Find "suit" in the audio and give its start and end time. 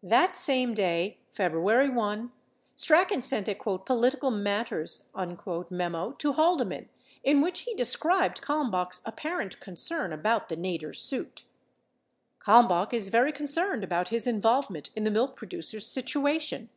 10.96-11.44